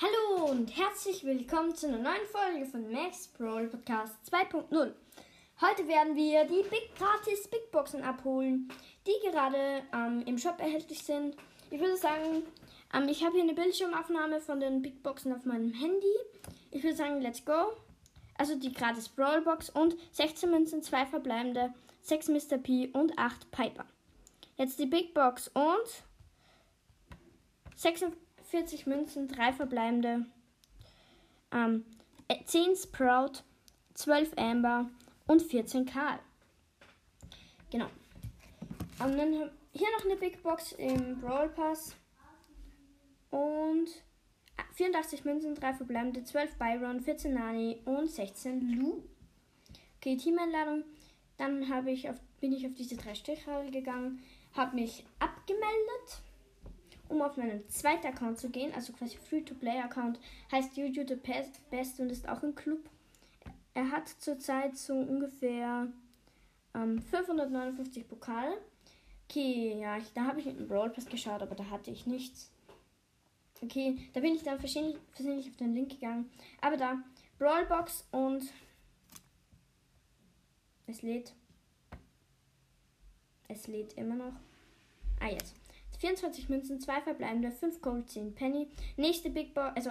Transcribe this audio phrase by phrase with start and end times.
[0.00, 4.92] Hallo und herzlich willkommen zu einer neuen Folge von Max Brawl Podcast 2.0.
[5.60, 8.70] Heute werden wir die Big Gratis Big Boxen abholen,
[9.08, 11.34] die gerade ähm, im Shop erhältlich sind.
[11.72, 12.44] Ich würde sagen,
[12.94, 16.14] ähm, ich habe hier eine Bildschirmaufnahme von den Big Boxen auf meinem Handy.
[16.70, 17.72] Ich würde sagen, let's go.
[18.36, 22.58] Also die gratis Brawl Box und 16 Münzen, 2 verbleibende, 6 Mr.
[22.58, 23.84] P und 8 Piper.
[24.56, 26.04] Jetzt die Big Box und
[28.50, 30.24] 46 Münzen, 3 verbleibende,
[31.52, 31.84] ähm,
[32.44, 33.42] 10 Sprout,
[33.94, 34.88] 12 Amber
[35.26, 36.18] und 14 Karl.
[37.70, 37.88] Genau.
[39.00, 41.94] Und dann hier noch eine Big Box im Brawl Pass.
[43.30, 43.88] Und
[44.72, 49.02] 84 Münzen, 3 verbleibende, 12 Byron, 14 Nani und 16 Lu.
[49.96, 50.84] Okay, Teameinladung.
[51.36, 54.22] Dann ich auf, bin ich auf diese drei Striche gegangen,
[54.54, 56.22] habe mich abgemeldet,
[57.08, 60.18] um auf meinen zweiten Account zu gehen, also quasi Free-to-Play-Account.
[60.52, 61.16] Heißt Juju the
[61.70, 62.88] Best und ist auch im Club.
[63.74, 65.88] Er hat zurzeit so ungefähr
[66.74, 68.58] ähm, 559 Pokale.
[69.28, 72.06] Okay, ja, ich, da habe ich mit dem Brawl Pass geschaut, aber da hatte ich
[72.06, 72.50] nichts.
[73.60, 76.30] Okay, da bin ich dann versehentlich, versehentlich auf den Link gegangen.
[76.60, 76.98] Aber da,
[77.38, 78.42] Brawlbox und
[80.86, 81.34] es lädt.
[83.48, 84.32] Es lädt immer noch.
[85.20, 85.54] Ah, jetzt.
[85.98, 88.68] 24 Münzen, 2 verbleibende, 5 Gold, 10 Penny.
[88.96, 89.90] Nächste Big Box, also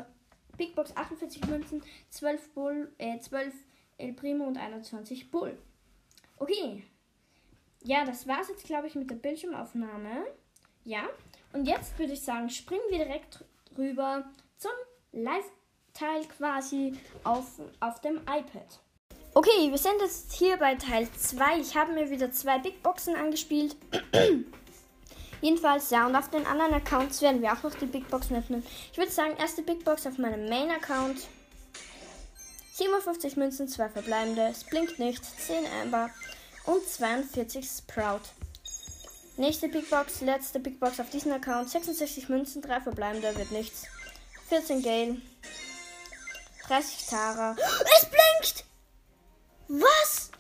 [0.57, 3.53] Big Box 48 Münzen, 12 Bull, äh, 12
[3.97, 5.57] El Primo und 21 Bull.
[6.37, 6.83] Okay.
[7.83, 10.25] Ja, das war's jetzt, glaube ich, mit der Bildschirmaufnahme.
[10.83, 11.07] Ja.
[11.53, 13.43] Und jetzt würde ich sagen, springen wir direkt
[13.77, 14.25] rüber
[14.57, 14.71] zum
[15.11, 18.79] Live-Teil quasi auf, auf dem iPad.
[19.33, 21.59] Okay, wir sind jetzt hier bei Teil 2.
[21.59, 23.75] Ich habe mir wieder zwei Big Boxen angespielt.
[25.41, 28.63] Jedenfalls, ja, und auf den anderen Accounts werden wir auch noch die Big Boxen öffnen.
[28.91, 31.27] Ich würde sagen, erste Big Box auf meinem Main-Account.
[32.73, 36.09] 57 Münzen, 2 verbleibende, es blinkt nicht, 10 Amber
[36.65, 38.21] und 42 Sprout.
[39.35, 43.85] Nächste Big Box, letzte Big Box auf diesem Account, 66 Münzen, 3 verbleibende, wird nichts.
[44.49, 45.17] 14 Gale,
[46.67, 47.55] 30 Tara.
[47.97, 48.65] Es blinkt!
[49.67, 50.31] Was?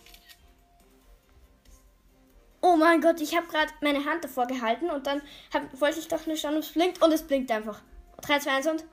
[2.61, 5.21] Oh mein Gott, ich habe gerade meine Hand davor gehalten und dann
[5.53, 7.81] hab, wollte ich doch nur schauen, ob es blinkt und es blinkt einfach.
[8.21, 8.83] 3, 2, 1 und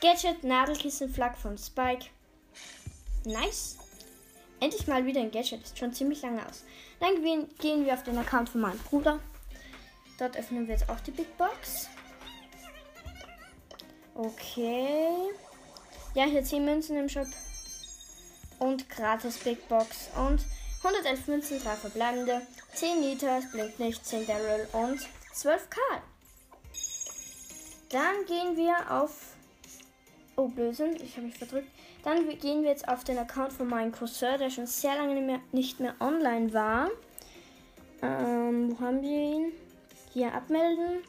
[0.00, 2.06] Gadget, Nadelkissen, Flak von Spike.
[3.24, 3.76] Nice.
[4.58, 5.62] Endlich mal wieder ein Gadget.
[5.62, 6.64] Ist schon ziemlich lange aus.
[7.00, 7.22] Dann
[7.58, 9.20] gehen wir auf den Account von meinem Bruder.
[10.18, 11.88] Dort öffnen wir jetzt auch die Big Box.
[14.14, 15.08] Okay.
[16.14, 17.26] Ja, hier 10 Münzen im Shop.
[18.58, 20.08] Und gratis Big Box.
[20.16, 20.44] Und
[20.82, 22.42] 111 Münzen, 3 verbleibende.
[22.74, 24.04] 10 Liter, es blinkt nicht.
[24.04, 25.00] 10 Daryl und
[25.34, 26.02] 12 Karl.
[27.90, 29.30] Dann gehen wir auf
[30.40, 31.68] Oh, Blödsinn, ich habe mich verdrückt.
[32.02, 35.26] Dann gehen wir jetzt auf den Account von meinem Cousin, der schon sehr lange nicht
[35.26, 36.88] mehr, nicht mehr online war.
[38.00, 39.52] Ähm, wo haben wir ihn?
[40.14, 41.02] Hier abmelden.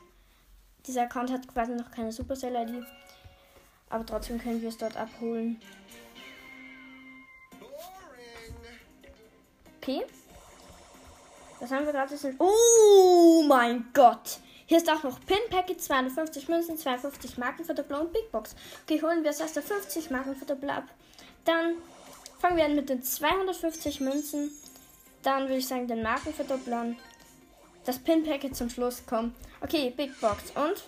[0.86, 2.84] Dieser Account hat quasi noch keine Supercell-ID.
[3.90, 5.62] Aber trotzdem können wir es dort abholen.
[9.82, 10.06] Okay.
[11.60, 12.16] Was haben wir gerade?
[12.38, 14.40] Oh mein Gott!
[14.68, 18.56] Hier ist auch noch Pin Packet, 250 Münzen, 250 Marken für Doppler und Big Box.
[18.84, 20.84] Okay, holen wir das erste 50 Marken für Doppler ab.
[21.46, 21.76] Dann
[22.40, 24.52] fangen wir an mit den 250 Münzen.
[25.24, 26.96] Dann würde ich sagen, den Marken verdopplern.
[27.86, 29.36] Das Pin Packet zum Schluss kommt.
[29.62, 30.84] Okay, Big Box und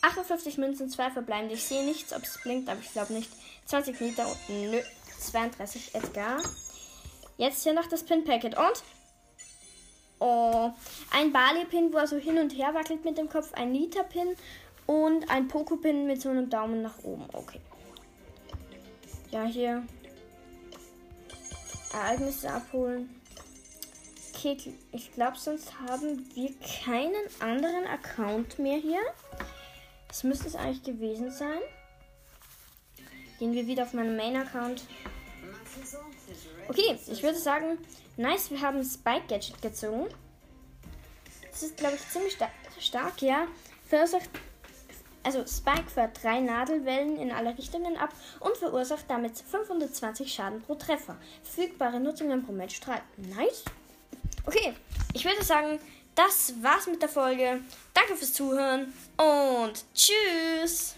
[0.00, 1.54] 58 Münzen, 2 verbleibende.
[1.54, 3.30] Ich sehe nichts, ob es blinkt, aber ich glaube nicht.
[3.66, 4.80] 20 Meter und nö.
[5.20, 6.38] 32 Edgar.
[7.38, 8.82] Jetzt hier noch das Pin Packet und
[10.20, 10.72] Oh,
[11.12, 14.34] ein Bali-Pin, wo er so hin und her wackelt mit dem Kopf, ein Nita-Pin
[14.86, 17.26] und ein Poco-Pin mit so einem Daumen nach oben.
[17.32, 17.60] Okay.
[19.30, 19.86] Ja, hier
[21.92, 23.20] Ereignisse abholen.
[24.34, 24.56] Okay,
[24.92, 26.52] ich glaube, sonst haben wir
[26.84, 29.00] keinen anderen Account mehr hier.
[30.08, 31.60] Das müsste es eigentlich gewesen sein.
[33.38, 34.82] Gehen wir wieder auf meinen Main-Account.
[36.68, 37.78] Okay, ich würde sagen,
[38.16, 40.06] nice, wir haben Spike Gadget gezogen.
[41.50, 42.48] Das ist, glaube ich, ziemlich sta
[42.78, 43.46] stark, ja.
[43.86, 44.28] Verursacht,
[45.22, 48.10] also Spike fährt drei Nadelwellen in alle Richtungen ab
[48.40, 51.16] und verursacht damit 520 Schaden pro Treffer.
[51.42, 53.02] Verfügbare Nutzungen pro Matchstrahl.
[53.16, 53.64] Nice.
[54.46, 54.74] Okay,
[55.14, 55.80] ich würde sagen,
[56.14, 57.60] das war's mit der Folge.
[57.94, 60.97] Danke fürs Zuhören und tschüss.